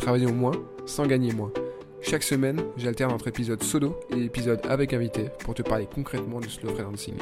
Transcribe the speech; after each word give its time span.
Travaillons 0.00 0.32
moins 0.32 0.52
sans 0.86 1.06
gagner 1.06 1.32
moins. 1.32 1.52
Chaque 2.00 2.22
semaine, 2.22 2.62
j'alterne 2.78 3.12
entre 3.12 3.28
épisodes 3.28 3.62
solo 3.62 4.00
et 4.16 4.24
épisodes 4.24 4.60
avec 4.66 4.94
invité 4.94 5.26
pour 5.40 5.54
te 5.54 5.60
parler 5.60 5.86
concrètement 5.94 6.40
du 6.40 6.48
slow 6.48 6.70
freelancing. 6.70 7.14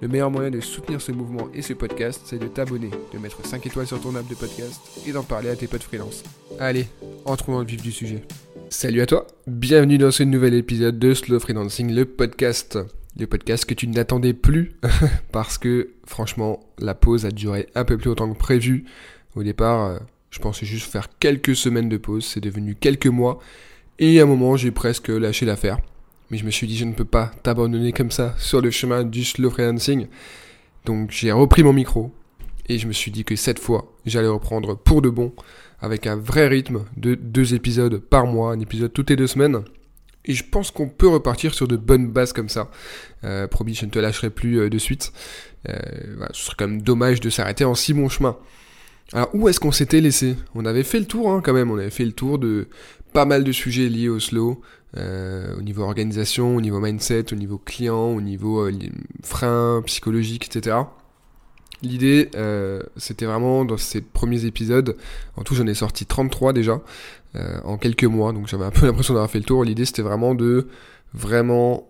Le 0.00 0.06
meilleur 0.06 0.30
moyen 0.30 0.50
de 0.50 0.60
soutenir 0.60 1.00
ce 1.00 1.10
mouvement 1.10 1.48
et 1.52 1.60
ce 1.60 1.72
podcast, 1.72 2.20
c'est 2.24 2.38
de 2.38 2.46
t'abonner, 2.46 2.90
de 3.12 3.18
mettre 3.18 3.44
5 3.44 3.66
étoiles 3.66 3.88
sur 3.88 4.00
ton 4.00 4.14
app 4.14 4.28
de 4.28 4.36
podcast 4.36 4.80
et 5.08 5.10
d'en 5.10 5.24
parler 5.24 5.48
à 5.48 5.56
tes 5.56 5.66
potes 5.66 5.82
freelance. 5.82 6.22
Allez, 6.60 6.86
entrons 7.24 7.52
dans 7.52 7.60
le 7.60 7.66
vif 7.66 7.82
du 7.82 7.90
sujet. 7.90 8.22
Salut 8.70 9.00
à 9.00 9.06
toi, 9.06 9.26
bienvenue 9.48 9.98
dans 9.98 10.12
ce 10.12 10.22
nouvel 10.22 10.54
épisode 10.54 11.00
de 11.00 11.14
Slow 11.14 11.40
Freelancing, 11.40 11.92
le 11.92 12.04
podcast. 12.04 12.78
Le 13.18 13.26
podcast 13.26 13.64
que 13.64 13.74
tu 13.74 13.88
n'attendais 13.88 14.34
plus 14.34 14.72
parce 15.32 15.58
que 15.58 15.90
franchement, 16.06 16.60
la 16.78 16.94
pause 16.94 17.26
a 17.26 17.32
duré 17.32 17.66
un 17.74 17.84
peu 17.84 17.96
plus 17.96 18.08
longtemps 18.08 18.32
que 18.32 18.38
prévu. 18.38 18.84
Au 19.34 19.42
départ, 19.42 19.84
euh, 19.86 19.98
je 20.34 20.40
pensais 20.40 20.66
juste 20.66 20.90
faire 20.90 21.08
quelques 21.20 21.54
semaines 21.54 21.88
de 21.88 21.96
pause, 21.96 22.26
c'est 22.26 22.40
devenu 22.40 22.74
quelques 22.74 23.06
mois. 23.06 23.38
Et 24.00 24.18
à 24.18 24.24
un 24.24 24.26
moment, 24.26 24.56
j'ai 24.56 24.72
presque 24.72 25.06
lâché 25.06 25.46
l'affaire. 25.46 25.78
Mais 26.28 26.38
je 26.38 26.44
me 26.44 26.50
suis 26.50 26.66
dit, 26.66 26.76
je 26.76 26.84
ne 26.84 26.92
peux 26.92 27.04
pas 27.04 27.30
t'abandonner 27.44 27.92
comme 27.92 28.10
ça 28.10 28.34
sur 28.36 28.60
le 28.60 28.72
chemin 28.72 29.04
du 29.04 29.22
slow 29.22 29.48
freelancing. 29.48 30.08
Donc 30.86 31.12
j'ai 31.12 31.30
repris 31.30 31.62
mon 31.62 31.72
micro 31.72 32.12
et 32.68 32.78
je 32.78 32.88
me 32.88 32.92
suis 32.92 33.12
dit 33.12 33.24
que 33.24 33.36
cette 33.36 33.60
fois, 33.60 33.94
j'allais 34.06 34.26
reprendre 34.26 34.76
pour 34.76 35.02
de 35.02 35.08
bon, 35.08 35.32
avec 35.80 36.08
un 36.08 36.16
vrai 36.16 36.48
rythme 36.48 36.84
de 36.96 37.14
deux 37.14 37.54
épisodes 37.54 37.98
par 37.98 38.26
mois, 38.26 38.50
un 38.50 38.58
épisode 38.58 38.92
toutes 38.92 39.10
les 39.10 39.16
deux 39.16 39.28
semaines. 39.28 39.62
Et 40.24 40.34
je 40.34 40.42
pense 40.42 40.72
qu'on 40.72 40.88
peut 40.88 41.06
repartir 41.06 41.54
sur 41.54 41.68
de 41.68 41.76
bonnes 41.76 42.10
bases 42.10 42.32
comme 42.32 42.48
ça. 42.48 42.72
Euh, 43.22 43.46
promis, 43.46 43.74
je 43.74 43.86
ne 43.86 43.90
te 43.92 44.00
lâcherai 44.00 44.30
plus 44.30 44.58
euh, 44.58 44.68
de 44.68 44.78
suite. 44.78 45.12
Euh, 45.68 45.78
ce 46.32 46.46
serait 46.46 46.56
quand 46.58 46.66
même 46.66 46.82
dommage 46.82 47.20
de 47.20 47.30
s'arrêter 47.30 47.64
en 47.64 47.76
si 47.76 47.94
bon 47.94 48.08
chemin. 48.08 48.36
Alors 49.12 49.30
où 49.34 49.48
est-ce 49.48 49.60
qu'on 49.60 49.72
s'était 49.72 50.00
laissé? 50.00 50.36
On 50.54 50.64
avait 50.64 50.82
fait 50.82 50.98
le 50.98 51.06
tour 51.06 51.30
hein, 51.30 51.40
quand 51.44 51.52
même, 51.52 51.70
on 51.70 51.78
avait 51.78 51.90
fait 51.90 52.04
le 52.04 52.12
tour 52.12 52.38
de 52.38 52.68
pas 53.12 53.24
mal 53.24 53.44
de 53.44 53.52
sujets 53.52 53.88
liés 53.88 54.08
au 54.08 54.18
slow, 54.18 54.60
euh, 54.96 55.56
au 55.56 55.62
niveau 55.62 55.82
organisation, 55.82 56.56
au 56.56 56.60
niveau 56.60 56.80
mindset, 56.80 57.32
au 57.32 57.36
niveau 57.36 57.58
client, 57.58 58.08
au 58.08 58.20
niveau 58.20 58.66
euh, 58.66 58.72
frein 59.22 59.82
psychologique, 59.86 60.46
etc. 60.46 60.76
L'idée, 61.82 62.30
euh, 62.34 62.80
c'était 62.96 63.26
vraiment 63.26 63.64
dans 63.64 63.76
ces 63.76 64.00
premiers 64.00 64.44
épisodes, 64.46 64.96
en 65.36 65.42
tout 65.42 65.54
j'en 65.54 65.66
ai 65.66 65.74
sorti 65.74 66.06
33 66.06 66.52
déjà, 66.52 66.80
en 67.64 67.78
quelques 67.78 68.04
mois, 68.04 68.32
donc 68.32 68.46
j'avais 68.46 68.64
un 68.64 68.70
peu 68.70 68.86
l'impression 68.86 69.14
d'avoir 69.14 69.30
fait 69.30 69.38
le 69.38 69.44
tour. 69.44 69.64
L'idée 69.64 69.84
c'était 69.84 70.02
vraiment 70.02 70.34
de 70.34 70.68
vraiment 71.12 71.88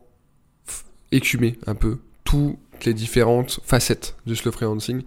écumer 1.13 1.59
un 1.67 1.75
peu 1.75 1.99
toutes 2.25 2.57
les 2.85 2.95
différentes 2.95 3.61
facettes 3.65 4.17
de 4.27 4.35
slow 4.35 4.53
freelancing, 4.53 5.03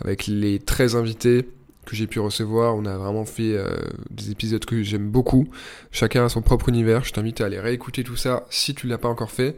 avec 0.00 0.26
les 0.26 0.58
13 0.58 0.96
invités, 0.96 1.46
que 1.84 1.96
j'ai 1.96 2.06
pu 2.06 2.20
recevoir. 2.20 2.76
On 2.76 2.84
a 2.84 2.96
vraiment 2.96 3.24
fait 3.24 3.56
euh, 3.56 3.76
des 4.10 4.30
épisodes 4.30 4.64
que 4.64 4.82
j'aime 4.82 5.08
beaucoup. 5.08 5.48
Chacun 5.90 6.24
a 6.24 6.28
son 6.28 6.42
propre 6.42 6.68
univers. 6.68 7.04
Je 7.04 7.12
t'invite 7.12 7.40
à 7.40 7.46
aller 7.46 7.60
réécouter 7.60 8.04
tout 8.04 8.16
ça 8.16 8.46
si 8.50 8.74
tu 8.74 8.86
ne 8.86 8.92
l'as 8.92 8.98
pas 8.98 9.08
encore 9.08 9.30
fait. 9.30 9.56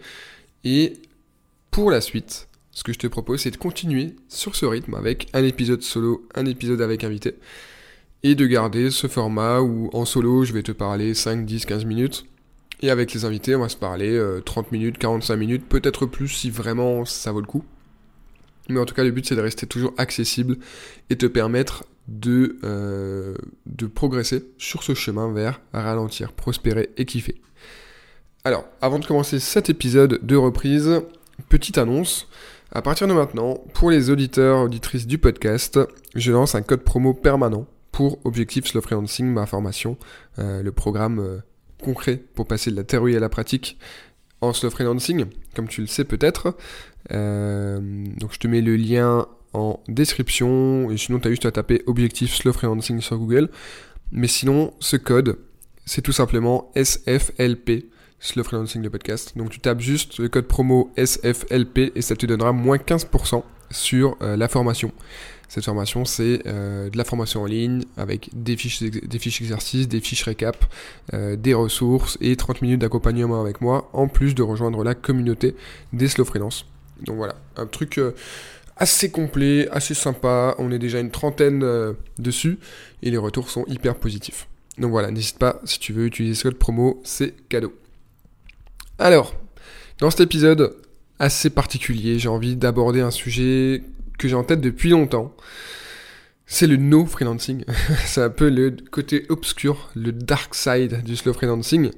Et 0.65 0.95
pour 1.71 1.91
la 1.91 2.01
suite, 2.01 2.49
ce 2.71 2.83
que 2.83 2.93
je 2.93 2.99
te 2.99 3.07
propose, 3.07 3.43
c'est 3.43 3.51
de 3.51 3.57
continuer 3.57 4.17
sur 4.29 4.57
ce 4.57 4.67
rythme 4.67 4.95
avec 4.95 5.29
un 5.33 5.45
épisode 5.45 5.83
solo, 5.83 6.27
un 6.35 6.47
épisode 6.47 6.81
avec 6.81 7.05
invité. 7.05 7.35
Et 8.23 8.35
de 8.35 8.47
garder 8.47 8.91
ce 8.91 9.07
format 9.07 9.61
où 9.61 9.91
en 9.93 10.07
solo, 10.07 10.45
je 10.45 10.55
vais 10.55 10.63
te 10.63 10.73
parler 10.73 11.13
5, 11.13 11.45
10, 11.45 11.67
15 11.67 11.85
minutes. 11.85 12.25
Et 12.85 12.91
avec 12.91 13.15
les 13.15 13.25
invités, 13.25 13.57
on 13.57 13.61
va 13.61 13.71
se 13.71 13.79
parler 13.79 14.21
30 14.45 14.67
euh, 14.67 14.69
minutes, 14.71 14.99
45 14.99 15.37
minutes, 15.37 15.67
peut-être 15.67 16.05
plus 16.05 16.29
si 16.29 16.51
vraiment 16.51 17.07
ça 17.07 17.33
vaut 17.33 17.41
le 17.41 17.47
coup. 17.47 17.65
Mais 18.69 18.79
en 18.79 18.85
tout 18.85 18.95
cas, 18.95 19.03
le 19.03 19.11
but, 19.11 19.27
c'est 19.27 19.37
de 19.37 19.41
rester 19.41 19.67
toujours 19.67 19.95
accessible 19.97 20.59
et 21.09 21.17
te 21.17 21.25
permettre 21.25 21.85
de, 22.09 22.59
euh, 22.63 23.37
de 23.65 23.87
progresser 23.87 24.45
sur 24.59 24.83
ce 24.83 24.93
chemin 24.93 25.33
vers 25.33 25.63
ralentir, 25.73 26.35
prospérer 26.35 26.91
et 26.99 27.07
kiffer. 27.07 27.41
Alors, 28.45 28.67
avant 28.83 28.99
de 28.99 29.07
commencer 29.07 29.41
cet 29.41 29.71
épisode 29.71 30.21
de 30.23 30.37
reprise, 30.37 31.01
petite 31.49 31.79
annonce. 31.79 32.29
À 32.71 32.83
partir 32.83 33.09
de 33.09 33.15
maintenant, 33.15 33.65
pour 33.73 33.93
les 33.93 34.11
auditeurs, 34.11 34.59
auditrices 34.59 35.07
du 35.07 35.17
podcast, 35.17 35.81
je 36.15 36.33
lance 36.33 36.55
un 36.55 36.61
code 36.61 36.83
promo 36.83 37.15
permanent 37.15 37.67
pour 37.93 38.19
Objectif 38.25 38.67
Slow 38.67 38.83
Freelancing, 38.83 39.25
ma 39.25 39.47
formation, 39.47 39.97
euh, 40.39 40.63
le 40.63 40.71
programme 40.71 41.41
concret 41.85 42.23
pour 42.35 42.47
passer 42.47 42.71
de 42.71 42.77
la 42.77 42.85
théorie 42.85 43.17
à 43.17 43.21
la 43.21 43.29
pratique 43.29 43.79
en 44.41 44.53
slow 44.53 44.71
freelancing, 44.71 45.27
comme 45.55 45.69
tu 45.69 45.81
le 45.81 45.87
sais 45.87 46.05
peut-être. 46.05 46.57
donc 47.11 48.33
je 48.33 48.39
te 48.39 48.49
mets 48.49 48.61
le 48.61 48.77
lien 48.77 49.27
en 49.55 49.81
description. 49.89 50.91
Et 50.91 50.99
sinon, 50.99 51.19
tu 51.19 51.29
as 51.29 51.31
juste 51.31 51.47
à 51.47 51.53
taper 51.53 51.83
objectif 51.87 52.35
slow 52.35 52.53
freelancing 52.53 53.01
sur 53.01 53.17
Google. 53.17 53.49
Mais 54.13 54.29
sinon, 54.29 54.75
ce 54.81 54.97
code, 54.97 55.39
c'est 55.87 56.03
tout 56.03 56.13
simplement 56.13 56.71
SFLP, 56.75 57.87
slow 58.21 58.45
freelancing 58.45 58.83
le 58.83 58.91
podcast. 58.91 59.37
Donc 59.37 59.51
tu 59.51 59.61
tapes 59.61 59.81
juste 59.81 60.19
le 60.19 60.29
code 60.29 60.47
promo 60.47 60.93
SFLP 60.97 61.93
et 61.95 62.03
ça 62.03 62.17
te 62.17 62.27
donnera 62.27 62.53
moins 62.53 62.77
15% 62.77 63.43
sur 63.71 64.17
euh, 64.23 64.37
la 64.37 64.49
formation. 64.49 64.93
Cette 65.49 65.65
formation, 65.65 66.05
c'est 66.05 66.43
euh, 66.47 66.91
de 66.91 66.97
la 66.97 67.05
formation 67.05 67.43
en 67.43 67.47
ligne 67.47 67.83
avec 67.97 68.31
des 68.33 68.57
fiches, 68.57 68.83
des 68.83 69.19
fiches 69.19 69.41
exercices, 69.41 69.87
des 69.89 70.01
fiches 70.01 70.25
récap, 70.25 70.65
euh, 71.13 71.37
des 71.37 71.55
ressources 71.55 72.19
et 72.21 72.35
30 72.37 72.63
minutes 72.63 72.81
d'accompagnement 72.81 73.41
avec 73.41 73.61
moi, 73.61 73.89
en 73.93 74.09
plus 74.09 74.35
de 74.35 74.43
rejoindre 74.43 74.83
la 74.83 74.95
communauté 74.95 75.55
des 75.93 76.09
slow 76.09 76.25
freelance. 76.25 76.67
Donc 77.03 77.17
voilà, 77.17 77.37
un 77.57 77.67
truc 77.67 78.01
assez 78.77 79.11
complet, 79.11 79.69
assez 79.71 79.95
sympa. 79.95 80.55
On 80.59 80.73
est 80.73 80.79
déjà 80.79 81.01
une 81.01 81.11
trentaine 81.11 81.65
dessus 82.19 82.59
et 83.03 83.11
les 83.11 83.19
retours 83.19 83.51
sont 83.51 83.65
hyper 83.67 83.97
positifs. 83.97 84.49
Donc 84.79 84.91
voilà, 84.91 85.11
n'hésite 85.11 85.39
pas, 85.39 85.61
si 85.65 85.79
tu 85.79 85.93
veux 85.93 86.07
utiliser 86.07 86.35
ce 86.35 86.45
code 86.45 86.59
promo, 86.59 87.01
c'est 87.05 87.35
cadeau. 87.49 87.73
Alors, 88.99 89.35
dans 89.99 90.11
cet 90.11 90.21
épisode 90.21 90.77
assez 91.19 91.51
particulier, 91.51 92.19
j'ai 92.19 92.29
envie 92.29 92.57
d'aborder 92.57 93.01
un 93.01 93.11
sujet 93.11 93.83
que 94.19 94.29
j'ai 94.29 94.35
en 94.35 94.45
tête 94.45 94.61
depuis 94.61 94.91
longtemps. 94.91 95.35
C'est 96.47 96.67
le 96.67 96.77
no 96.77 97.07
freelancing. 97.07 97.65
c'est 98.05 98.23
un 98.23 98.31
peu 98.31 98.49
le 98.51 98.77
côté 98.91 99.25
obscur, 99.29 99.91
le 99.95 100.13
dark 100.13 100.55
side 100.55 101.03
du 101.03 101.17
slow 101.17 101.33
freelancing. 101.33 101.91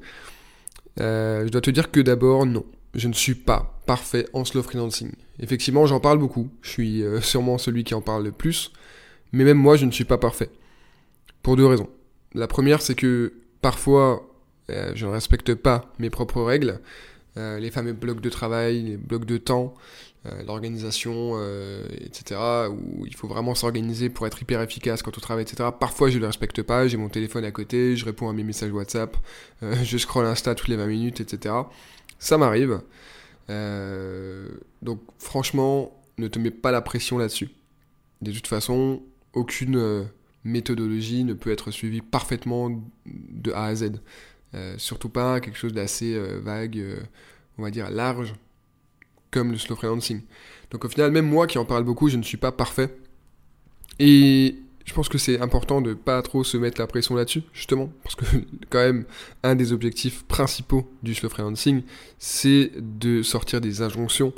Euh, 1.00 1.44
je 1.47 1.50
dois 1.50 1.60
te 1.60 1.71
dire 1.71 1.91
que 1.91 2.00
d'abord, 2.00 2.47
non 2.47 2.65
je 2.97 3.09
ne 3.09 3.12
suis 3.12 3.34
pas 3.34 3.78
parfait 3.87 4.26
en 4.32 4.44
slow 4.44 4.62
freelancing. 4.62 5.12
Effectivement, 5.38 5.87
j'en 5.87 6.00
parle 6.00 6.19
beaucoup. 6.19 6.50
Je 6.62 6.71
suis 6.71 7.03
euh, 7.03 7.21
sûrement 7.22 7.59
celui 7.59 7.84
qui 7.84 7.94
en 7.94 8.00
parle 8.00 8.25
le 8.25 8.32
plus. 8.32 8.72
Mais 9.32 9.44
même 9.44 9.59
moi, 9.59 9.76
je 9.76 9.84
ne 9.84 9.91
suis 9.91 10.05
pas 10.05 10.19
parfait. 10.19 10.50
Pour 11.43 11.56
deux 11.56 11.66
raisons. 11.66 11.88
La 12.34 12.49
première, 12.49 12.82
c'est 12.82 12.94
que 12.94 13.34
parfois, 13.60 14.28
euh, 14.71 14.93
je 14.94 15.06
ne 15.06 15.12
respecte 15.12 15.55
pas 15.55 15.93
mes 15.99 16.10
propres 16.10 16.43
règles. 16.43 16.81
Euh, 17.36 17.58
les 17.58 17.70
fameux 17.70 17.92
blocs 17.92 18.20
de 18.20 18.30
travail, 18.30 18.82
les 18.82 18.97
blocs 18.97 19.26
de 19.26 19.36
temps, 19.36 19.74
l'organisation, 20.44 21.41
etc. 22.00 22.41
Où 22.69 23.06
il 23.06 23.14
faut 23.14 23.28
vraiment 23.28 23.54
s'organiser 23.54 24.08
pour 24.10 24.26
être 24.26 24.42
hyper 24.42 24.60
efficace 24.60 25.00
quand 25.00 25.16
on 25.16 25.20
travaille, 25.20 25.44
etc. 25.44 25.69
Parfois, 25.78 26.10
je 26.10 26.16
ne 26.16 26.22
les 26.22 26.26
respecte 26.26 26.62
pas. 26.62 26.88
J'ai 26.88 26.96
mon 26.96 27.08
téléphone 27.08 27.44
à 27.44 27.52
côté, 27.52 27.94
je 27.94 28.05
réponds 28.05 28.28
à 28.28 28.32
mes 28.32 28.43
messages 28.43 28.72
WhatsApp, 28.72 29.16
je 29.62 29.99
scroll 29.99 30.26
Insta 30.26 30.56
toutes 30.56 30.66
les 30.66 30.75
20 30.75 30.87
minutes, 30.87 31.20
etc. 31.20 31.55
Ça 32.19 32.38
m'arrive. 32.38 32.81
Euh, 33.50 34.49
donc 34.82 35.00
franchement, 35.19 35.93
ne 36.19 36.28
te 36.28 36.38
mets 36.38 36.50
pas 36.50 36.70
la 36.70 36.82
pression 36.82 37.19
là-dessus. 37.19 37.50
De 38.22 38.32
toute 38.32 38.46
façon, 38.46 39.02
aucune 39.32 39.76
euh, 39.76 40.05
méthodologie 40.44 41.25
ne 41.25 41.34
peut 41.34 41.50
être 41.50 41.70
suivie 41.70 42.00
parfaitement 42.00 42.70
de 43.06 43.52
A 43.52 43.66
à 43.66 43.75
Z. 43.75 43.93
Euh, 44.56 44.75
surtout 44.79 45.08
pas 45.08 45.41
quelque 45.41 45.58
chose 45.58 45.73
d'assez 45.73 46.19
vague, 46.43 46.82
on 47.58 47.62
va 47.62 47.70
dire 47.70 47.91
large, 47.91 48.35
comme 49.31 49.53
le 49.53 49.58
slow 49.58 49.76
freelancing. 49.76 50.23
Donc 50.70 50.85
au 50.85 50.88
final, 50.88 51.11
même 51.11 51.29
moi 51.29 51.47
qui 51.47 51.58
en 51.58 51.64
parle 51.64 51.85
beaucoup, 51.85 52.08
je 52.08 52.17
ne 52.17 52.23
suis 52.23 52.37
pas 52.37 52.53
parfait. 52.53 52.97
Et 53.99 54.56
je 54.87 54.94
pense 54.94 55.08
que 55.08 55.19
c'est 55.19 55.41
important 55.41 55.81
de 55.81 55.94
pas 55.94 56.23
trop 56.23 56.44
se 56.44 56.56
mettre 56.56 56.81
la 56.81 56.87
pression 56.87 57.14
là-dessus, 57.17 57.43
justement, 57.53 57.93
parce 58.03 58.14
que 58.14 58.25
quand 58.70 58.79
même, 58.79 59.05
un 59.43 59.55
des 59.55 59.73
objectifs 59.73 60.25
principaux 60.25 60.91
du 61.02 61.14
slow 61.14 61.29
freelancing, 61.29 61.82
c'est 62.19 62.70
de 62.76 63.23
sortir 63.23 63.61
des 63.61 63.82
injonctions 63.82 64.32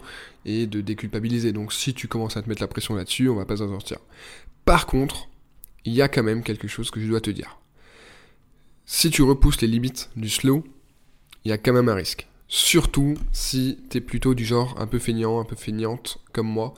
et 0.44 0.66
de 0.66 0.80
déculpabiliser. 0.80 1.52
Donc 1.52 1.72
si 1.72 1.92
tu 1.92 2.08
commences 2.08 2.36
à 2.36 2.42
te 2.42 2.48
mettre 2.48 2.62
la 2.62 2.68
pression 2.68 2.94
là-dessus, 2.94 3.28
on 3.28 3.36
va 3.36 3.44
pas 3.44 3.58
s'en 3.58 3.68
sortir. 3.68 3.98
Par 4.64 4.86
contre, 4.86 5.28
il 5.84 5.92
y 5.92 6.02
a 6.02 6.08
quand 6.08 6.22
même 6.22 6.42
quelque 6.42 6.66
chose 6.66 6.90
que 6.90 7.00
je 7.00 7.06
dois 7.06 7.20
te 7.20 7.30
dire. 7.30 7.58
Si 8.90 9.10
tu 9.10 9.20
repousses 9.20 9.60
les 9.60 9.68
limites 9.68 10.08
du 10.16 10.30
slow, 10.30 10.64
il 11.44 11.50
y 11.50 11.52
a 11.52 11.58
quand 11.58 11.74
même 11.74 11.90
un 11.90 11.94
risque. 11.94 12.26
Surtout 12.48 13.16
si 13.32 13.78
tu 13.90 13.98
es 13.98 14.00
plutôt 14.00 14.32
du 14.32 14.46
genre 14.46 14.74
un 14.80 14.86
peu 14.86 14.98
feignant, 14.98 15.40
un 15.40 15.44
peu 15.44 15.56
feignante 15.56 16.18
comme 16.32 16.48
moi, 16.48 16.72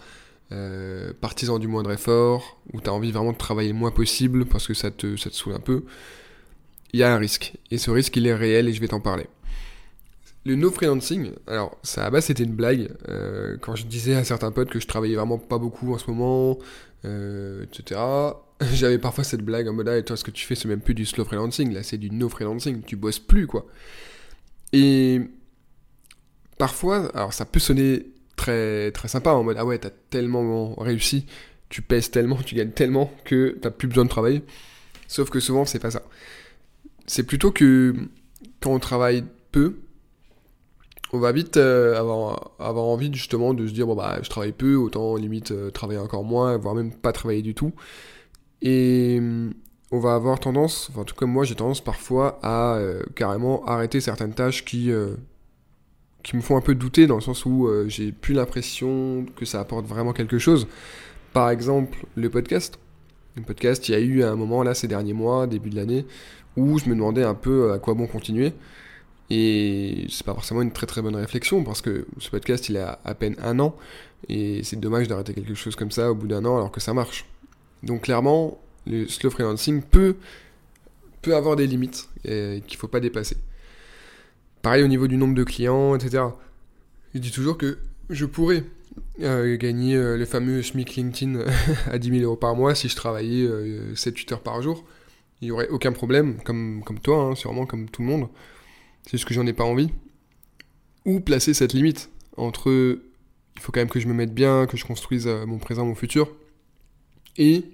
euh, 0.50 1.12
partisan 1.20 1.60
du 1.60 1.68
moindre 1.68 1.92
effort, 1.92 2.60
où 2.72 2.80
tu 2.80 2.90
as 2.90 2.92
envie 2.92 3.12
vraiment 3.12 3.30
de 3.30 3.38
travailler 3.38 3.68
le 3.68 3.76
moins 3.76 3.92
possible 3.92 4.44
parce 4.44 4.66
que 4.66 4.74
ça 4.74 4.90
te, 4.90 5.16
ça 5.16 5.30
te 5.30 5.36
saoule 5.36 5.54
un 5.54 5.60
peu, 5.60 5.84
il 6.92 6.98
y 6.98 7.04
a 7.04 7.14
un 7.14 7.16
risque. 7.16 7.54
Et 7.70 7.78
ce 7.78 7.92
risque, 7.92 8.16
il 8.16 8.26
est 8.26 8.34
réel 8.34 8.68
et 8.68 8.72
je 8.72 8.80
vais 8.80 8.88
t'en 8.88 9.00
parler. 9.00 9.28
Le 10.44 10.56
no 10.56 10.72
freelancing, 10.72 11.30
alors 11.46 11.78
ça 11.84 12.06
à 12.06 12.10
base 12.10 12.24
c'était 12.24 12.42
une 12.42 12.56
blague 12.56 12.90
euh, 13.08 13.56
quand 13.60 13.76
je 13.76 13.86
disais 13.86 14.16
à 14.16 14.24
certains 14.24 14.50
potes 14.50 14.70
que 14.70 14.80
je 14.80 14.86
travaillais 14.88 15.14
vraiment 15.14 15.38
pas 15.38 15.58
beaucoup 15.58 15.94
en 15.94 15.98
ce 15.98 16.10
moment, 16.10 16.58
euh, 17.04 17.62
etc. 17.64 18.00
J'avais 18.74 18.98
parfois 18.98 19.24
cette 19.24 19.42
blague 19.42 19.68
en 19.68 19.72
mode 19.72 19.88
ah, 19.88 19.96
et 19.96 20.04
toi 20.04 20.16
ce 20.16 20.24
que 20.24 20.30
tu 20.30 20.44
fais 20.44 20.54
c'est 20.54 20.68
même 20.68 20.80
plus 20.80 20.94
du 20.94 21.06
slow 21.06 21.24
freelancing, 21.24 21.72
là 21.72 21.82
c'est 21.82 21.96
du 21.98 22.10
no 22.10 22.28
freelancing, 22.28 22.82
tu 22.82 22.96
bosses 22.96 23.18
plus 23.18 23.46
quoi. 23.46 23.66
Et 24.72 25.22
parfois, 26.58 27.10
alors 27.16 27.32
ça 27.32 27.46
peut 27.46 27.60
sonner 27.60 28.06
très 28.36 28.92
très 28.92 29.08
sympa 29.08 29.30
en 29.30 29.42
mode 29.42 29.56
ah 29.58 29.64
ouais 29.64 29.78
t'as 29.78 29.90
tellement 30.10 30.74
réussi, 30.74 31.26
tu 31.70 31.80
pèses 31.80 32.10
tellement, 32.10 32.36
tu 32.36 32.54
gagnes 32.54 32.72
tellement 32.72 33.12
que 33.24 33.56
t'as 33.62 33.70
plus 33.70 33.88
besoin 33.88 34.04
de 34.04 34.10
travailler. 34.10 34.42
Sauf 35.08 35.30
que 35.30 35.40
souvent 35.40 35.64
c'est 35.64 35.78
pas 35.78 35.90
ça. 35.90 36.02
C'est 37.06 37.24
plutôt 37.24 37.52
que 37.52 37.94
quand 38.60 38.72
on 38.72 38.78
travaille 38.78 39.24
peu, 39.52 39.76
on 41.12 41.18
va 41.18 41.32
vite 41.32 41.56
euh, 41.56 41.98
avoir, 41.98 42.52
avoir 42.58 42.84
envie 42.84 43.12
justement 43.12 43.54
de 43.54 43.66
se 43.66 43.72
dire 43.72 43.86
bon 43.86 43.94
bah 43.96 44.18
je 44.22 44.28
travaille 44.28 44.52
peu, 44.52 44.76
autant 44.76 45.16
limite 45.16 45.50
euh, 45.50 45.70
travailler 45.70 45.98
encore 45.98 46.24
moins, 46.24 46.56
voire 46.58 46.74
même 46.74 46.92
pas 46.94 47.12
travailler 47.12 47.42
du 47.42 47.54
tout. 47.54 47.72
Et 48.62 49.16
hum, 49.18 49.52
on 49.90 49.98
va 49.98 50.14
avoir 50.14 50.38
tendance, 50.40 50.88
enfin 50.90 51.00
en 51.02 51.04
tout 51.04 51.14
cas 51.14 51.26
moi 51.26 51.44
j'ai 51.44 51.54
tendance 51.54 51.80
parfois 51.80 52.38
à 52.42 52.76
euh, 52.76 53.02
carrément 53.16 53.64
arrêter 53.66 54.00
certaines 54.00 54.34
tâches 54.34 54.64
qui, 54.64 54.90
qui 56.22 56.36
me 56.36 56.40
font 56.42 56.56
un 56.56 56.60
peu 56.60 56.74
douter 56.74 57.06
dans 57.06 57.16
le 57.16 57.20
sens 57.20 57.44
où 57.44 57.68
j'ai 57.88 58.12
plus 58.12 58.34
l'impression 58.34 59.26
que 59.36 59.44
ça 59.44 59.60
apporte 59.60 59.86
vraiment 59.86 60.12
quelque 60.12 60.38
chose. 60.38 60.68
Par 61.32 61.50
exemple 61.50 62.06
le 62.14 62.30
podcast. 62.30 62.78
Le 63.36 63.42
podcast, 63.42 63.88
il 63.88 63.92
y 63.92 63.94
a 63.94 64.00
eu 64.00 64.22
un 64.24 64.36
moment 64.36 64.62
là 64.62 64.74
ces 64.74 64.88
derniers 64.88 65.12
mois, 65.12 65.46
début 65.46 65.70
de 65.70 65.76
l'année, 65.76 66.06
où 66.56 66.78
je 66.78 66.88
me 66.88 66.94
demandais 66.94 67.22
un 67.22 67.34
peu 67.34 67.72
à 67.72 67.78
quoi 67.78 67.94
bon 67.94 68.06
continuer. 68.06 68.52
Et 69.30 70.06
c'est 70.10 70.26
pas 70.26 70.34
forcément 70.34 70.62
une 70.62 70.72
très 70.72 70.86
très 70.86 71.02
bonne 71.02 71.14
réflexion 71.14 71.62
parce 71.62 71.80
que 71.80 72.06
ce 72.18 72.30
podcast 72.30 72.68
il 72.68 72.76
a 72.76 72.98
à 73.04 73.14
peine 73.14 73.36
un 73.40 73.60
an 73.60 73.76
et 74.28 74.62
c'est 74.64 74.78
dommage 74.78 75.06
d'arrêter 75.06 75.34
quelque 75.34 75.54
chose 75.54 75.76
comme 75.76 75.92
ça 75.92 76.10
au 76.10 76.16
bout 76.16 76.26
d'un 76.26 76.44
an 76.44 76.56
alors 76.56 76.72
que 76.72 76.80
ça 76.80 76.92
marche. 76.92 77.29
Donc 77.82 78.02
clairement, 78.02 78.60
le 78.86 79.06
slow 79.08 79.30
freelancing 79.30 79.82
peut, 79.82 80.16
avoir 81.26 81.56
des 81.56 81.66
limites 81.66 82.08
qu'il 82.22 82.62
qu'il 82.66 82.78
faut 82.78 82.88
pas 82.88 83.00
dépasser. 83.00 83.36
Pareil 84.62 84.82
au 84.82 84.88
niveau 84.88 85.06
du 85.06 85.16
nombre 85.16 85.34
de 85.34 85.44
clients, 85.44 85.94
etc. 85.94 86.24
Je 87.14 87.18
dis 87.18 87.30
toujours 87.30 87.56
que 87.56 87.78
je 88.10 88.26
pourrais 88.26 88.64
euh, 89.20 89.56
gagner 89.56 89.96
euh, 89.96 90.16
le 90.16 90.24
fameux 90.24 90.62
SMIC 90.62 90.96
LinkedIn 90.96 91.44
à 91.90 91.98
10 91.98 92.10
000 92.10 92.22
euros 92.22 92.36
par 92.36 92.56
mois 92.56 92.74
si 92.74 92.88
je 92.88 92.96
travaillais 92.96 93.46
7-8 93.46 93.48
euh, 93.48 94.34
heures 94.34 94.42
par 94.42 94.60
jour. 94.62 94.84
Il 95.40 95.46
n'y 95.46 95.50
aurait 95.52 95.68
aucun 95.68 95.92
problème, 95.92 96.36
comme, 96.44 96.82
toi, 97.02 97.22
hein, 97.22 97.34
sûrement 97.34 97.64
comme 97.64 97.88
tout 97.88 98.02
le 98.02 98.08
monde 98.08 98.28
c'est 99.04 99.12
juste 99.12 99.24
que 99.24 99.32
j'en 99.32 99.46
ai 99.46 99.54
pas 99.54 99.64
envie. 99.64 99.88
Ou 101.06 101.20
placer 101.20 101.54
cette 101.54 101.72
limite 101.72 102.10
entre 102.36 103.00
il 103.56 103.60
faut 103.62 103.72
quand 103.72 103.80
même 103.80 103.88
que 103.88 103.98
je 103.98 104.06
me 104.06 104.12
mette 104.12 104.34
bien, 104.34 104.66
que 104.66 104.76
je 104.76 104.84
construise 104.84 105.26
mon 105.26 105.58
présent, 105.58 105.86
mon 105.86 105.94
futur, 105.94 106.30
et 107.36 107.64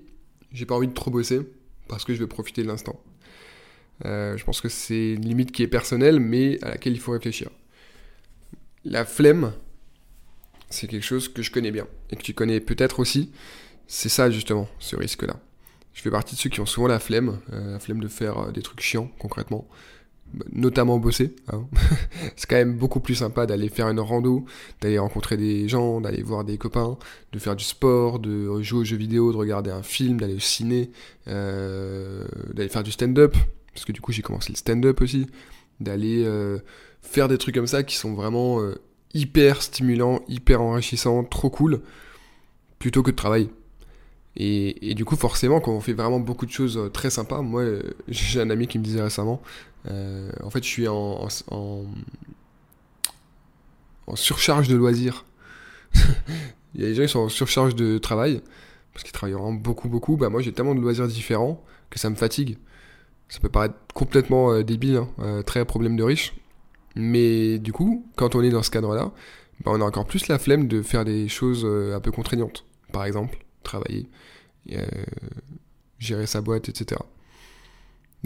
j'ai 0.52 0.66
pas 0.66 0.74
envie 0.74 0.88
de 0.88 0.94
trop 0.94 1.10
bosser 1.10 1.40
parce 1.88 2.04
que 2.04 2.14
je 2.14 2.20
veux 2.20 2.26
profiter 2.26 2.62
de 2.62 2.68
l'instant. 2.68 3.00
Euh, 4.04 4.36
je 4.36 4.44
pense 4.44 4.60
que 4.60 4.68
c'est 4.68 5.12
une 5.12 5.24
limite 5.24 5.52
qui 5.52 5.62
est 5.62 5.68
personnelle, 5.68 6.20
mais 6.20 6.62
à 6.62 6.70
laquelle 6.70 6.92
il 6.92 7.00
faut 7.00 7.12
réfléchir. 7.12 7.48
La 8.84 9.04
flemme, 9.04 9.52
c'est 10.70 10.86
quelque 10.86 11.04
chose 11.04 11.28
que 11.28 11.42
je 11.42 11.50
connais 11.50 11.70
bien 11.70 11.86
et 12.10 12.16
que 12.16 12.22
tu 12.22 12.34
connais 12.34 12.60
peut-être 12.60 13.00
aussi. 13.00 13.30
C'est 13.86 14.08
ça 14.08 14.30
justement, 14.30 14.68
ce 14.78 14.96
risque-là. 14.96 15.40
Je 15.94 16.02
fais 16.02 16.10
partie 16.10 16.34
de 16.34 16.40
ceux 16.40 16.50
qui 16.50 16.60
ont 16.60 16.66
souvent 16.66 16.88
la 16.88 16.98
flemme, 16.98 17.40
euh, 17.52 17.72
la 17.72 17.78
flemme 17.78 18.00
de 18.00 18.08
faire 18.08 18.52
des 18.52 18.62
trucs 18.62 18.80
chiants 18.80 19.10
concrètement 19.18 19.66
notamment 20.52 20.98
bosser. 20.98 21.34
Hein. 21.52 21.66
c'est 22.36 22.48
quand 22.48 22.56
même 22.56 22.76
beaucoup 22.76 23.00
plus 23.00 23.14
sympa 23.14 23.46
d'aller 23.46 23.68
faire 23.68 23.88
une 23.88 24.00
rando, 24.00 24.44
d'aller 24.80 24.98
rencontrer 24.98 25.36
des 25.36 25.68
gens, 25.68 26.00
d'aller 26.00 26.22
voir 26.22 26.44
des 26.44 26.58
copains, 26.58 26.98
de 27.32 27.38
faire 27.38 27.56
du 27.56 27.64
sport, 27.64 28.18
de 28.18 28.60
jouer 28.62 28.80
aux 28.80 28.84
jeux 28.84 28.96
vidéo, 28.96 29.32
de 29.32 29.36
regarder 29.36 29.70
un 29.70 29.82
film, 29.82 30.20
d'aller 30.20 30.34
au 30.34 30.40
ciné, 30.40 30.90
euh, 31.28 32.24
d'aller 32.52 32.68
faire 32.68 32.82
du 32.82 32.92
stand-up, 32.92 33.36
parce 33.72 33.84
que 33.84 33.92
du 33.92 34.00
coup 34.00 34.12
j'ai 34.12 34.22
commencé 34.22 34.52
le 34.52 34.56
stand-up 34.56 35.00
aussi, 35.00 35.26
d'aller 35.80 36.22
euh, 36.24 36.58
faire 37.02 37.28
des 37.28 37.38
trucs 37.38 37.54
comme 37.54 37.66
ça 37.66 37.82
qui 37.82 37.96
sont 37.96 38.14
vraiment 38.14 38.60
euh, 38.60 38.74
hyper 39.14 39.62
stimulants, 39.62 40.20
hyper 40.28 40.60
enrichissants, 40.60 41.24
trop 41.24 41.50
cool, 41.50 41.80
plutôt 42.78 43.02
que 43.02 43.10
de 43.10 43.16
travailler. 43.16 43.50
Et, 44.38 44.92
du 44.94 45.06
coup, 45.06 45.16
forcément, 45.16 45.60
quand 45.60 45.72
on 45.72 45.80
fait 45.80 45.94
vraiment 45.94 46.20
beaucoup 46.20 46.44
de 46.44 46.50
choses 46.50 46.90
très 46.92 47.08
sympas, 47.08 47.40
moi, 47.40 47.64
j'ai 48.06 48.38
un 48.38 48.50
ami 48.50 48.66
qui 48.66 48.78
me 48.78 48.84
disait 48.84 49.00
récemment, 49.00 49.40
euh, 49.88 50.30
en 50.42 50.50
fait, 50.50 50.62
je 50.62 50.68
suis 50.68 50.88
en, 50.88 51.28
en, 51.50 51.84
surcharge 54.14 54.68
de 54.68 54.76
loisirs. 54.76 55.24
Il 56.74 56.82
y 56.82 56.84
a 56.84 56.88
des 56.88 56.94
gens 56.94 57.02
qui 57.02 57.08
sont 57.08 57.20
en 57.20 57.28
surcharge 57.28 57.74
de 57.74 57.98
travail, 57.98 58.42
parce 58.92 59.04
qu'ils 59.04 59.12
travaillent 59.12 59.34
vraiment 59.34 59.52
beaucoup, 59.52 59.88
beaucoup. 59.88 60.16
Bah, 60.16 60.28
moi, 60.28 60.42
j'ai 60.42 60.52
tellement 60.52 60.74
de 60.74 60.80
loisirs 60.80 61.08
différents 61.08 61.62
que 61.90 61.98
ça 61.98 62.10
me 62.10 62.16
fatigue. 62.16 62.58
Ça 63.28 63.40
peut 63.40 63.48
paraître 63.48 63.74
complètement 63.94 64.60
débile, 64.62 65.02
hein, 65.18 65.42
très 65.44 65.64
problème 65.64 65.96
de 65.96 66.02
riche. 66.02 66.34
Mais 66.94 67.58
du 67.58 67.72
coup, 67.72 68.06
quand 68.16 68.34
on 68.34 68.42
est 68.42 68.50
dans 68.50 68.62
ce 68.62 68.70
cadre-là, 68.70 69.12
bah, 69.64 69.72
on 69.74 69.80
a 69.80 69.84
encore 69.84 70.06
plus 70.06 70.28
la 70.28 70.38
flemme 70.38 70.68
de 70.68 70.82
faire 70.82 71.04
des 71.04 71.28
choses 71.28 71.64
un 71.64 72.00
peu 72.00 72.10
contraignantes. 72.12 72.64
Par 72.92 73.04
exemple, 73.04 73.38
travailler, 73.62 74.08
euh, 74.72 74.86
gérer 75.98 76.26
sa 76.26 76.40
boîte, 76.40 76.68
etc. 76.68 77.00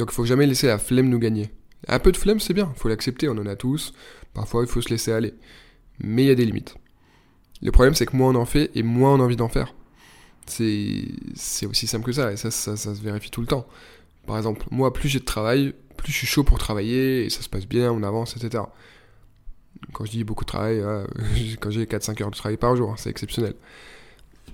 Donc 0.00 0.12
il 0.12 0.14
faut 0.14 0.24
jamais 0.24 0.46
laisser 0.46 0.66
la 0.66 0.78
flemme 0.78 1.10
nous 1.10 1.18
gagner. 1.18 1.50
Un 1.86 1.98
peu 1.98 2.10
de 2.10 2.16
flemme, 2.16 2.40
c'est 2.40 2.54
bien, 2.54 2.72
il 2.74 2.80
faut 2.80 2.88
l'accepter, 2.88 3.28
on 3.28 3.32
en 3.32 3.44
a 3.44 3.54
tous. 3.54 3.92
Parfois, 4.32 4.62
il 4.62 4.66
faut 4.66 4.80
se 4.80 4.88
laisser 4.88 5.12
aller. 5.12 5.34
Mais 5.98 6.24
il 6.24 6.28
y 6.28 6.30
a 6.30 6.34
des 6.34 6.46
limites. 6.46 6.74
Le 7.60 7.70
problème, 7.70 7.94
c'est 7.94 8.06
que 8.06 8.16
moins 8.16 8.30
on 8.30 8.36
en 8.36 8.46
fait 8.46 8.70
et 8.74 8.82
moins 8.82 9.12
on 9.14 9.20
a 9.20 9.24
envie 9.24 9.36
d'en 9.36 9.50
faire. 9.50 9.74
C'est 10.46 11.66
aussi 11.66 11.86
simple 11.86 12.06
que 12.06 12.12
ça, 12.12 12.32
et 12.32 12.38
ça, 12.38 12.50
ça, 12.50 12.76
se 12.78 13.02
vérifie 13.02 13.30
tout 13.30 13.42
le 13.42 13.46
temps. 13.46 13.66
Par 14.26 14.38
exemple, 14.38 14.64
moi, 14.70 14.90
plus 14.90 15.10
j'ai 15.10 15.20
de 15.20 15.24
travail, 15.24 15.74
plus 15.98 16.12
je 16.12 16.16
suis 16.16 16.26
chaud 16.26 16.44
pour 16.44 16.56
travailler, 16.56 17.26
et 17.26 17.30
ça 17.30 17.42
se 17.42 17.50
passe 17.50 17.66
bien, 17.66 17.92
on 17.92 18.02
avance, 18.02 18.34
etc. 18.38 18.64
Quand 19.92 20.06
je 20.06 20.12
dis 20.12 20.24
beaucoup 20.24 20.44
de 20.44 20.48
travail, 20.48 20.82
quand 21.60 21.70
j'ai 21.70 21.84
4-5 21.84 22.22
heures 22.22 22.30
de 22.30 22.36
travail 22.36 22.56
par 22.56 22.74
jour, 22.74 22.94
c'est 22.96 23.10
exceptionnel. 23.10 23.54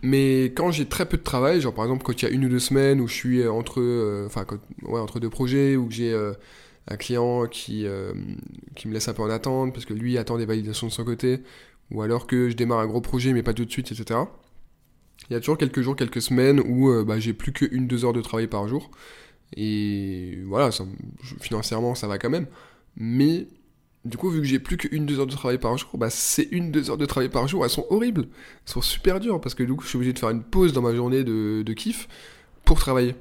Mais 0.02 0.44
quand 0.44 0.70
j'ai 0.70 0.86
très 0.86 1.06
peu 1.06 1.16
de 1.16 1.22
travail, 1.22 1.60
genre 1.60 1.74
par 1.74 1.84
exemple 1.84 2.04
quand 2.04 2.20
il 2.20 2.24
y 2.24 2.28
a 2.28 2.30
une 2.30 2.44
ou 2.44 2.48
deux 2.48 2.58
semaines 2.58 3.00
où 3.00 3.08
je 3.08 3.14
suis 3.14 3.46
entre, 3.46 3.80
euh, 3.80 4.28
ouais, 4.82 5.00
entre 5.00 5.20
deux 5.20 5.30
projets, 5.30 5.76
ou 5.76 5.88
que 5.88 5.94
j'ai 5.94 6.12
euh, 6.12 6.32
un 6.88 6.96
client 6.96 7.46
qui, 7.46 7.86
euh, 7.86 8.12
qui 8.74 8.88
me 8.88 8.92
laisse 8.92 9.08
un 9.08 9.14
peu 9.14 9.22
en 9.22 9.30
attente 9.30 9.72
parce 9.72 9.84
que 9.84 9.94
lui 9.94 10.18
attend 10.18 10.38
des 10.38 10.46
validations 10.46 10.86
de 10.86 10.92
son 10.92 11.04
côté, 11.04 11.40
ou 11.90 12.02
alors 12.02 12.26
que 12.26 12.50
je 12.50 12.56
démarre 12.56 12.80
un 12.80 12.86
gros 12.86 13.00
projet 13.00 13.32
mais 13.32 13.42
pas 13.42 13.54
tout 13.54 13.64
de 13.64 13.70
suite, 13.70 13.92
etc. 13.92 14.20
Il 15.30 15.32
y 15.32 15.36
a 15.36 15.40
toujours 15.40 15.58
quelques 15.58 15.80
jours, 15.80 15.96
quelques 15.96 16.22
semaines 16.22 16.60
où 16.60 16.92
bah, 17.04 17.18
j'ai 17.18 17.32
plus 17.32 17.52
qu'une, 17.52 17.86
deux 17.86 18.04
heures 18.04 18.12
de 18.12 18.20
travail 18.22 18.46
par 18.46 18.68
jour. 18.68 18.90
Et 19.56 20.38
voilà, 20.46 20.70
financièrement 21.40 21.94
ça 21.94 22.06
va 22.06 22.18
quand 22.18 22.30
même. 22.30 22.46
Mais 22.96 23.46
du 24.06 24.16
coup, 24.16 24.30
vu 24.30 24.40
que 24.40 24.46
j'ai 24.46 24.58
plus 24.58 24.76
qu'une, 24.76 25.06
deux 25.06 25.18
heures 25.18 25.26
de 25.26 25.32
travail 25.32 25.58
par 25.58 25.76
jour, 25.76 25.90
bah 25.94 26.10
ces 26.10 26.48
une, 26.50 26.70
deux 26.70 26.90
heures 26.90 26.96
de 26.96 27.06
travail 27.06 27.28
par 27.28 27.48
jour, 27.48 27.64
elles 27.64 27.70
sont 27.70 27.86
horribles. 27.90 28.22
Elles 28.22 28.72
sont 28.72 28.80
super 28.80 29.20
dures 29.20 29.40
parce 29.40 29.54
que 29.54 29.62
du 29.62 29.74
coup, 29.74 29.82
je 29.82 29.88
suis 29.88 29.96
obligé 29.96 30.12
de 30.12 30.18
faire 30.18 30.30
une 30.30 30.42
pause 30.42 30.72
dans 30.72 30.82
ma 30.82 30.94
journée 30.94 31.24
de, 31.24 31.72
kiff 31.72 32.08
pour 32.64 32.78
travailler. 32.78 33.14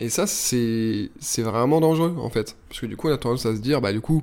Et 0.00 0.08
ça, 0.08 0.26
c'est, 0.26 1.10
c'est 1.18 1.42
vraiment 1.42 1.80
dangereux 1.80 2.16
en 2.18 2.30
fait. 2.30 2.56
Parce 2.68 2.80
que 2.80 2.86
du 2.86 2.96
coup, 2.96 3.08
on 3.08 3.12
a 3.12 3.18
tendance 3.18 3.46
à 3.46 3.56
se 3.56 3.60
dire, 3.60 3.80
bah 3.80 3.92
du 3.92 4.00
coup, 4.00 4.22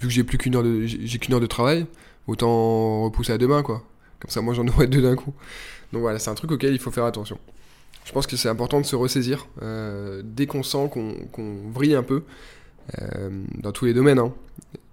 vu 0.00 0.08
que 0.08 0.12
j'ai 0.12 0.24
plus 0.24 0.38
qu'une 0.38 0.56
heure 0.56 0.62
de, 0.62 0.84
j'ai 0.84 1.18
qu'une 1.18 1.34
heure 1.34 1.40
de 1.40 1.46
travail, 1.46 1.86
autant 2.26 3.04
repousser 3.04 3.32
à 3.32 3.38
demain 3.38 3.62
quoi. 3.62 3.82
Comme 4.20 4.30
ça, 4.30 4.40
moi 4.40 4.54
j'en 4.54 4.66
aurai 4.68 4.86
deux 4.86 5.02
d'un 5.02 5.16
coup. 5.16 5.34
Donc 5.92 6.02
voilà, 6.02 6.18
c'est 6.18 6.30
un 6.30 6.34
truc 6.34 6.52
auquel 6.52 6.72
il 6.72 6.78
faut 6.78 6.90
faire 6.90 7.04
attention. 7.04 7.38
Je 8.04 8.12
pense 8.12 8.26
que 8.26 8.36
c'est 8.36 8.48
important 8.48 8.80
de 8.80 8.86
se 8.86 8.96
ressaisir 8.96 9.46
euh, 9.62 10.22
dès 10.24 10.46
qu'on 10.46 10.62
sent 10.62 10.90
qu'on, 10.92 11.14
qu'on 11.30 11.70
vrille 11.70 11.94
un 11.94 12.02
peu. 12.02 12.24
Euh, 13.00 13.30
dans 13.58 13.72
tous 13.72 13.84
les 13.84 13.94
domaines. 13.94 14.18
Hein 14.18 14.32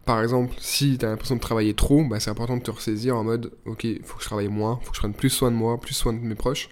par 0.10 0.24
exemple, 0.24 0.56
si 0.58 0.98
tu 0.98 1.06
as 1.06 1.10
l'impression 1.10 1.36
de 1.36 1.39
travailler 1.39 1.75
trop, 1.75 2.04
bah, 2.04 2.20
c'est 2.20 2.32
important 2.32 2.58
de 2.58 2.63
te 2.63 2.72
ressaisir 2.72 3.16
en 3.16 3.24
mode 3.24 3.51
ok, 3.66 3.84
il 3.84 4.01
faut 4.04 4.18
que 4.18 4.24
je 4.24 4.25
travaille 4.25 4.48
moins, 4.48 4.80
il 4.82 4.86
faut 4.86 4.89
que 4.89 4.96
je 4.96 5.01
prenne 5.01 5.13
plus 5.13 5.30
soin 5.30 5.51
de 5.51 5.56
moi, 5.56 5.80
plus 5.80 5.94
soin 5.94 6.13
de 6.13 6.18
mes 6.18 6.34
proches. 6.34 6.70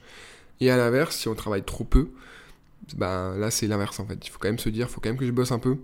Et 0.60 0.72
à 0.72 0.78
l'inverse, 0.78 1.16
si 1.16 1.28
on 1.28 1.36
travaille 1.36 1.62
trop 1.62 1.84
peu, 1.84 2.10
bah, 2.96 3.36
là 3.38 3.52
c'est 3.52 3.68
l'inverse 3.68 4.00
en 4.00 4.08
fait. 4.08 4.26
Il 4.26 4.32
faut 4.32 4.40
quand 4.40 4.48
même 4.48 4.58
se 4.58 4.70
dire, 4.70 4.88
il 4.90 4.92
faut 4.92 5.00
quand 5.02 5.10
même 5.10 5.20
que 5.20 5.26
je 5.28 5.32
bosse 5.32 5.52
un 5.52 5.60
peu, 5.60 5.78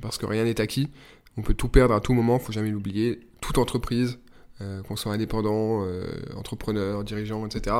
parce 0.00 0.16
que 0.16 0.26
rien 0.26 0.44
n'est 0.44 0.60
acquis. 0.60 0.90
On 1.36 1.42
peut 1.42 1.54
tout 1.54 1.66
perdre 1.66 1.92
à 1.92 1.98
tout 1.98 2.12
moment, 2.14 2.38
il 2.40 2.44
faut 2.44 2.52
jamais 2.52 2.70
l'oublier. 2.70 3.18
Toute 3.40 3.58
entreprise, 3.58 4.20
euh, 4.60 4.80
qu'on 4.84 4.94
soit 4.94 5.12
indépendant, 5.12 5.84
euh, 5.84 6.06
entrepreneur, 6.36 7.02
dirigeant, 7.02 7.44
etc., 7.44 7.74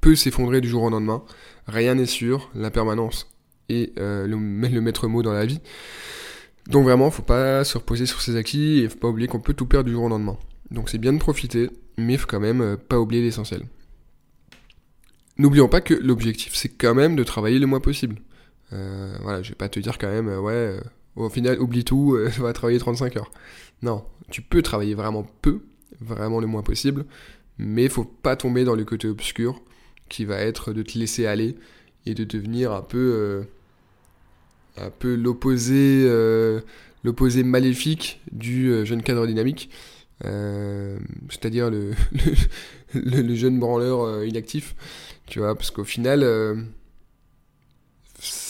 peut 0.00 0.16
s'effondrer 0.16 0.60
du 0.60 0.68
jour 0.68 0.82
au 0.82 0.90
lendemain. 0.90 1.22
Rien 1.68 1.94
n'est 1.94 2.06
sûr, 2.06 2.50
la 2.56 2.72
permanence 2.72 3.30
est 3.68 3.96
euh, 4.00 4.26
le 4.26 4.80
maître 4.80 5.06
mot 5.06 5.22
dans 5.22 5.32
la 5.32 5.46
vie. 5.46 5.60
Donc 6.68 6.84
vraiment, 6.84 7.10
faut 7.10 7.22
pas 7.22 7.64
se 7.64 7.76
reposer 7.78 8.06
sur 8.06 8.20
ses 8.20 8.36
acquis 8.36 8.78
et 8.80 8.88
faut 8.88 8.98
pas 8.98 9.08
oublier 9.08 9.28
qu'on 9.28 9.40
peut 9.40 9.54
tout 9.54 9.66
perdre 9.66 9.86
du 9.86 9.92
jour 9.92 10.04
au 10.04 10.08
lendemain. 10.08 10.38
Donc 10.70 10.88
c'est 10.88 10.98
bien 10.98 11.12
de 11.12 11.18
profiter, 11.18 11.70
mais 11.98 12.16
faut 12.16 12.26
quand 12.26 12.40
même 12.40 12.60
euh, 12.60 12.76
pas 12.76 12.98
oublier 12.98 13.22
l'essentiel. 13.22 13.64
N'oublions 15.36 15.68
pas 15.68 15.80
que 15.80 15.94
l'objectif, 15.94 16.54
c'est 16.54 16.68
quand 16.68 16.94
même 16.94 17.16
de 17.16 17.24
travailler 17.24 17.58
le 17.58 17.66
moins 17.66 17.80
possible. 17.80 18.16
Euh, 18.72 19.16
voilà, 19.22 19.42
je 19.42 19.50
vais 19.50 19.56
pas 19.56 19.68
te 19.68 19.80
dire 19.80 19.98
quand 19.98 20.08
même, 20.08 20.28
euh, 20.28 20.40
ouais, 20.40 20.52
euh, 20.52 20.80
au 21.16 21.28
final, 21.28 21.60
oublie 21.60 21.84
tout, 21.84 22.16
on 22.38 22.42
va 22.42 22.52
travailler 22.52 22.78
35 22.78 23.16
heures. 23.16 23.30
Non, 23.82 24.04
tu 24.30 24.42
peux 24.42 24.62
travailler 24.62 24.94
vraiment 24.94 25.26
peu, 25.42 25.60
vraiment 26.00 26.40
le 26.40 26.46
moins 26.46 26.62
possible, 26.62 27.04
mais 27.58 27.88
faut 27.88 28.04
pas 28.04 28.36
tomber 28.36 28.64
dans 28.64 28.74
le 28.74 28.84
côté 28.84 29.08
obscur 29.08 29.60
qui 30.08 30.24
va 30.24 30.38
être 30.38 30.72
de 30.72 30.82
te 30.82 30.98
laisser 30.98 31.26
aller 31.26 31.56
et 32.06 32.14
de 32.14 32.24
devenir 32.24 32.72
un 32.72 32.82
peu, 32.82 33.44
un 34.76 34.90
peu 34.90 35.14
l'opposé, 35.14 36.08
l'opposé 37.04 37.42
maléfique 37.42 38.20
du 38.32 38.84
jeune 38.84 39.02
cadre 39.02 39.26
dynamique. 39.26 39.70
c'est-à-dire 40.22 41.70
le, 41.70 41.92
le, 42.94 43.34
jeune 43.34 43.58
branleur 43.58 44.24
inactif, 44.24 44.74
tu 45.26 45.38
vois, 45.38 45.54
parce 45.54 45.70
qu'au 45.70 45.84
final, 45.84 46.24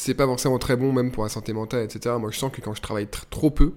c'est 0.04 0.14
pas 0.14 0.26
forcément 0.26 0.58
très 0.58 0.76
bon 0.76 0.92
même 0.92 1.10
pour 1.10 1.22
la 1.22 1.28
santé 1.28 1.52
mentale, 1.52 1.84
etc. 1.84 2.14
Moi, 2.18 2.30
je 2.30 2.38
sens 2.38 2.52
que 2.52 2.60
quand 2.60 2.74
je 2.74 2.82
travaille 2.82 3.08
trop 3.30 3.50
peu, 3.50 3.72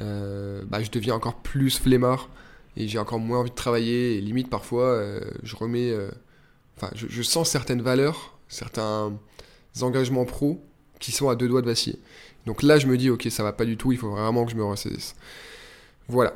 euh, 0.00 0.62
bah, 0.66 0.82
je 0.82 0.90
deviens 0.90 1.14
encore 1.14 1.36
plus 1.36 1.78
flemmard 1.78 2.28
et 2.76 2.88
j'ai 2.88 2.98
encore 2.98 3.18
moins 3.18 3.40
envie 3.40 3.50
de 3.50 3.54
travailler. 3.54 4.16
Et 4.16 4.20
limite, 4.20 4.50
parfois, 4.50 4.84
euh, 4.84 5.20
je 5.42 5.56
remets. 5.56 5.90
Euh, 5.90 6.10
enfin, 6.76 6.90
je, 6.94 7.22
sens 7.22 7.50
certaines 7.50 7.82
valeurs, 7.82 8.38
certains 8.48 9.12
engagements 9.80 10.24
pro 10.24 10.64
qui 10.98 11.12
sont 11.12 11.28
à 11.28 11.36
deux 11.36 11.48
doigts 11.48 11.62
de 11.62 11.66
vaciller. 11.66 11.98
Donc 12.46 12.62
là, 12.62 12.78
je 12.78 12.86
me 12.86 12.96
dis, 12.96 13.10
ok, 13.10 13.26
ça 13.30 13.42
va 13.42 13.52
pas 13.52 13.64
du 13.64 13.76
tout, 13.76 13.92
il 13.92 13.98
faut 13.98 14.10
vraiment 14.10 14.44
que 14.44 14.52
je 14.52 14.56
me 14.56 14.64
ressaisisse. 14.64 15.14
Voilà. 16.08 16.34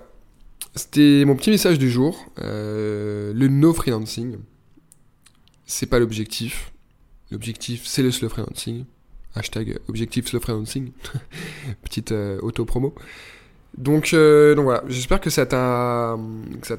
C'était 0.75 1.25
mon 1.25 1.37
petit 1.37 1.51
message 1.51 1.79
du 1.79 1.91
jour. 1.91 2.27
le 2.37 3.49
no 3.49 3.73
freelancing, 3.73 4.39
c'est 5.67 5.87
pas 5.87 5.99
l'objectif. 5.99 6.73
L'objectif, 7.31 7.87
c'est 7.87 8.03
le 8.03 8.11
slow 8.11 8.29
freelancing. 8.29 8.85
Hashtag 9.35 9.79
objectif 9.89 10.27
slow 10.27 10.41
freelancing. 10.41 10.91
Petite 11.83 12.13
euh, 12.13 12.41
auto-promo. 12.43 12.95
Donc, 13.79 14.13
euh, 14.13 14.57
donc 14.57 14.65
voilà, 14.65 14.83
j'espère 14.89 15.21
que 15.21 15.31
ça 15.31 15.47
t'a 15.47 16.17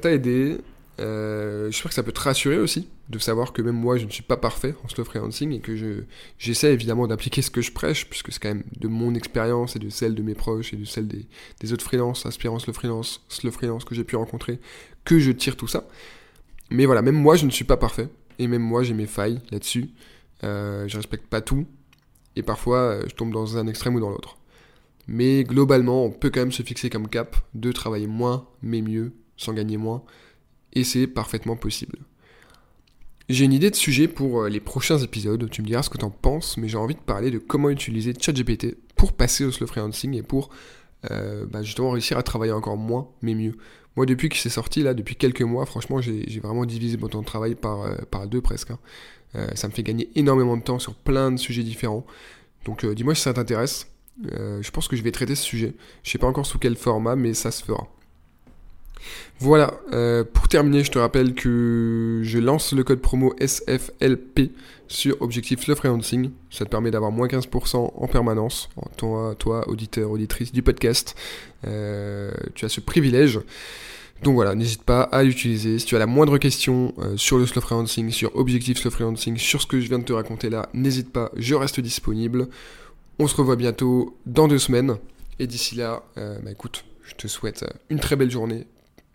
aidé. 0.04 0.58
Euh, 1.00 1.70
j'espère 1.70 1.88
que 1.88 1.94
ça 1.94 2.02
peut 2.02 2.12
te 2.12 2.20
rassurer 2.20 2.58
aussi 2.58 2.88
de 3.08 3.18
savoir 3.18 3.54
que 3.54 3.62
même 3.62 3.74
moi 3.74 3.96
je 3.96 4.04
ne 4.04 4.10
suis 4.10 4.22
pas 4.22 4.36
parfait 4.36 4.74
en 4.84 4.88
slow 4.88 5.04
freelancing 5.04 5.52
et 5.52 5.60
que 5.60 5.74
je 5.74 6.02
j'essaie 6.38 6.72
évidemment 6.74 7.06
d'appliquer 7.06 7.40
ce 7.40 7.50
que 7.50 7.62
je 7.62 7.72
prêche 7.72 8.10
puisque 8.10 8.30
c'est 8.30 8.38
quand 8.38 8.50
même 8.50 8.64
de 8.78 8.88
mon 8.88 9.14
expérience 9.14 9.74
et 9.74 9.78
de 9.78 9.88
celle 9.88 10.14
de 10.14 10.22
mes 10.22 10.34
proches 10.34 10.74
et 10.74 10.76
de 10.76 10.84
celle 10.84 11.08
des, 11.08 11.26
des 11.60 11.72
autres 11.72 11.84
freelances, 11.84 12.26
aspirants 12.26 12.58
slow 12.58 12.74
freelance, 12.74 13.24
slow 13.28 13.50
freelance 13.50 13.84
que 13.84 13.94
j'ai 13.94 14.04
pu 14.04 14.16
rencontrer 14.16 14.60
que 15.04 15.18
je 15.18 15.32
tire 15.32 15.56
tout 15.56 15.66
ça. 15.66 15.88
Mais 16.70 16.84
voilà, 16.84 17.00
même 17.00 17.16
moi 17.16 17.36
je 17.36 17.46
ne 17.46 17.50
suis 17.50 17.64
pas 17.64 17.78
parfait 17.78 18.08
et 18.38 18.46
même 18.46 18.62
moi 18.62 18.82
j'ai 18.82 18.94
mes 18.94 19.06
failles 19.06 19.40
là-dessus. 19.50 19.90
Euh, 20.44 20.88
je 20.88 20.96
respecte 20.96 21.26
pas 21.26 21.40
tout, 21.40 21.66
et 22.36 22.42
parfois 22.42 22.78
euh, 22.78 23.02
je 23.08 23.14
tombe 23.14 23.32
dans 23.32 23.56
un 23.58 23.66
extrême 23.66 23.94
ou 23.94 24.00
dans 24.00 24.10
l'autre. 24.10 24.36
Mais 25.06 25.44
globalement, 25.44 26.04
on 26.04 26.10
peut 26.10 26.30
quand 26.30 26.40
même 26.40 26.52
se 26.52 26.62
fixer 26.62 26.90
comme 26.90 27.08
cap 27.08 27.36
de 27.54 27.72
travailler 27.72 28.06
moins, 28.06 28.46
mais 28.62 28.82
mieux, 28.82 29.12
sans 29.36 29.52
gagner 29.52 29.76
moins, 29.76 30.02
et 30.72 30.84
c'est 30.84 31.06
parfaitement 31.06 31.56
possible. 31.56 31.98
J'ai 33.28 33.44
une 33.44 33.52
idée 33.52 33.70
de 33.70 33.76
sujet 33.76 34.08
pour 34.08 34.42
euh, 34.42 34.48
les 34.48 34.60
prochains 34.60 34.98
épisodes, 34.98 35.48
tu 35.50 35.62
me 35.62 35.66
diras 35.66 35.82
ce 35.82 35.90
que 35.90 35.98
tu 35.98 36.04
en 36.04 36.10
penses, 36.10 36.56
mais 36.56 36.68
j'ai 36.68 36.76
envie 36.76 36.94
de 36.94 37.00
parler 37.00 37.30
de 37.30 37.38
comment 37.38 37.70
utiliser 37.70 38.12
ChatGPT 38.18 38.76
pour 38.96 39.12
passer 39.12 39.44
au 39.44 39.52
slow 39.52 39.66
freelancing 39.66 40.14
et 40.14 40.22
pour 40.22 40.50
bah, 41.50 41.62
justement 41.62 41.90
réussir 41.90 42.16
à 42.16 42.22
travailler 42.22 42.52
encore 42.52 42.76
moins, 42.76 43.08
mais 43.22 43.34
mieux. 43.34 43.56
Moi, 43.96 44.06
depuis 44.06 44.28
que 44.28 44.36
c'est 44.36 44.48
sorti, 44.48 44.84
là, 44.84 44.94
depuis 44.94 45.16
quelques 45.16 45.42
mois, 45.42 45.66
franchement, 45.66 46.00
j'ai 46.00 46.40
vraiment 46.40 46.64
divisé 46.64 46.96
mon 46.96 47.08
temps 47.08 47.20
de 47.20 47.26
travail 47.26 47.56
par, 47.56 48.06
par 48.06 48.28
deux 48.28 48.40
presque. 48.40 48.70
Hein. 48.70 48.78
Euh, 49.34 49.46
ça 49.54 49.68
me 49.68 49.72
fait 49.72 49.82
gagner 49.82 50.10
énormément 50.14 50.56
de 50.56 50.62
temps 50.62 50.78
sur 50.78 50.94
plein 50.94 51.32
de 51.32 51.38
sujets 51.38 51.62
différents. 51.62 52.04
Donc 52.64 52.84
euh, 52.84 52.94
dis-moi 52.94 53.14
si 53.14 53.22
ça 53.22 53.32
t'intéresse. 53.32 53.86
Euh, 54.32 54.60
je 54.62 54.70
pense 54.70 54.88
que 54.88 54.96
je 54.96 55.02
vais 55.02 55.10
traiter 55.10 55.34
ce 55.34 55.42
sujet. 55.42 55.74
Je 56.02 56.10
sais 56.10 56.18
pas 56.18 56.26
encore 56.26 56.46
sous 56.46 56.58
quel 56.58 56.76
format, 56.76 57.16
mais 57.16 57.34
ça 57.34 57.50
se 57.50 57.64
fera. 57.64 57.88
Voilà, 59.38 59.74
pour 60.32 60.46
terminer, 60.48 60.84
je 60.84 60.90
te 60.92 60.98
rappelle 60.98 61.34
que 61.34 62.20
je 62.22 62.38
lance 62.38 62.72
le 62.72 62.84
code 62.84 63.00
promo 63.00 63.34
SFLP 63.40 64.52
sur 64.86 65.20
Objectif 65.20 65.60
Slow 65.60 65.74
Freelancing. 65.74 66.30
Ça 66.50 66.64
te 66.64 66.70
permet 66.70 66.92
d'avoir 66.92 67.10
moins 67.10 67.26
15% 67.26 67.92
en 67.96 68.06
permanence. 68.06 68.68
Toi, 68.96 69.34
toi, 69.36 69.68
auditeur, 69.68 70.10
auditrice 70.12 70.52
du 70.52 70.62
podcast, 70.62 71.16
tu 71.64 71.68
as 72.64 72.68
ce 72.68 72.80
privilège. 72.80 73.40
Donc 74.22 74.34
voilà, 74.34 74.54
n'hésite 74.54 74.84
pas 74.84 75.02
à 75.02 75.24
l'utiliser. 75.24 75.78
Si 75.80 75.86
tu 75.86 75.96
as 75.96 75.98
la 75.98 76.06
moindre 76.06 76.38
question 76.38 76.94
euh, 76.98 77.16
sur 77.16 77.38
le 77.38 77.46
slow 77.46 77.60
freelancing, 77.60 78.10
sur 78.10 78.34
Objectif 78.36 78.78
Slow 78.78 78.90
Freelancing, 78.92 79.36
sur 79.36 79.60
ce 79.60 79.66
que 79.66 79.80
je 79.80 79.88
viens 79.88 79.98
de 79.98 80.04
te 80.04 80.12
raconter 80.12 80.48
là, 80.48 80.68
n'hésite 80.74 81.12
pas, 81.12 81.32
je 81.36 81.56
reste 81.56 81.80
disponible. 81.80 82.46
On 83.18 83.26
se 83.26 83.34
revoit 83.34 83.56
bientôt 83.56 84.16
dans 84.26 84.46
deux 84.46 84.58
semaines. 84.58 84.96
Et 85.40 85.48
d'ici 85.48 85.74
là, 85.74 86.04
euh, 86.18 86.38
bah 86.44 86.52
écoute, 86.52 86.84
je 87.02 87.14
te 87.14 87.26
souhaite 87.26 87.64
euh, 87.64 87.72
une 87.90 87.98
très 87.98 88.14
belle 88.14 88.30
journée. 88.30 88.66